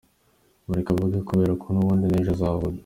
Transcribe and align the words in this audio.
Mureke 0.65 0.89
avuge 0.91 1.17
kubera 1.29 1.53
ko 1.61 1.67
n’ubundi 1.73 2.05
n’ejo 2.07 2.31
azavuga. 2.35 2.77